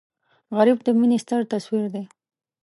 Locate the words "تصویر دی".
1.53-2.03